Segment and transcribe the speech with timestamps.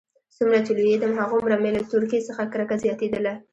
[0.35, 3.33] څومره چې لوېيدم هماغومره مې له تورکي څخه کرکه زياتېدله.